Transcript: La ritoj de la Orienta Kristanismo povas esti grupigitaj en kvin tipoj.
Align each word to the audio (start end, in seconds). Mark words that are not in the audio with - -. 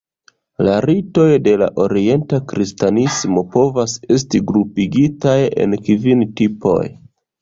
La 0.67 0.71
ritoj 0.89 1.25
de 1.47 1.51
la 1.63 1.67
Orienta 1.83 2.39
Kristanismo 2.53 3.43
povas 3.57 3.95
esti 4.17 4.43
grupigitaj 4.53 5.37
en 5.67 5.79
kvin 5.89 6.25
tipoj. 6.41 6.81